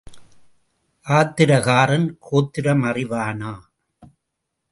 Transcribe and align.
ஆத்திரக்காரன் 1.05 2.07
கோத்திரம் 2.19 2.83
அறிவானா? 2.83 3.53